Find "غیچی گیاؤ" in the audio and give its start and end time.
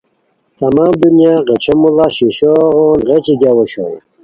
3.07-3.55